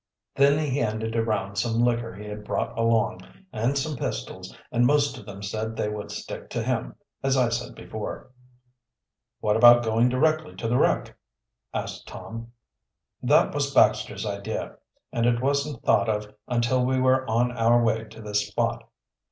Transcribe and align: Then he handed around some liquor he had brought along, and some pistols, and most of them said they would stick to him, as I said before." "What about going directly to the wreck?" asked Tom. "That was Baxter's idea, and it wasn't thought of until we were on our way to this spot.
Then 0.33 0.57
he 0.57 0.79
handed 0.79 1.15
around 1.15 1.57
some 1.57 1.83
liquor 1.83 2.15
he 2.15 2.27
had 2.27 2.43
brought 2.43 2.75
along, 2.75 3.21
and 3.53 3.77
some 3.77 3.95
pistols, 3.95 4.51
and 4.71 4.87
most 4.87 5.15
of 5.15 5.27
them 5.27 5.43
said 5.43 5.75
they 5.75 5.89
would 5.89 6.09
stick 6.09 6.49
to 6.49 6.63
him, 6.63 6.95
as 7.21 7.37
I 7.37 7.49
said 7.49 7.75
before." 7.75 8.31
"What 9.41 9.55
about 9.55 9.83
going 9.83 10.09
directly 10.09 10.55
to 10.55 10.67
the 10.67 10.79
wreck?" 10.79 11.15
asked 11.71 12.07
Tom. 12.07 12.51
"That 13.21 13.53
was 13.53 13.75
Baxter's 13.75 14.25
idea, 14.25 14.75
and 15.13 15.27
it 15.27 15.39
wasn't 15.39 15.83
thought 15.83 16.09
of 16.09 16.33
until 16.47 16.83
we 16.83 16.99
were 16.99 17.23
on 17.29 17.51
our 17.51 17.83
way 17.83 18.05
to 18.05 18.23
this 18.23 18.47
spot. 18.47 18.89